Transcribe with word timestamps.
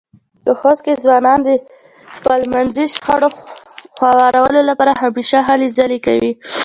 په 0.45 0.51
خوست 0.59 0.81
کې 0.85 1.01
ځوانان 1.03 1.39
د 1.43 1.49
خپلمنځې 2.17 2.85
شخړو 2.93 3.29
خوارولو 3.95 4.61
لپاره 4.69 4.91
همېشه 5.03 5.37
هلې 5.47 5.67
ځلې 5.77 5.99
کوي. 6.05 6.31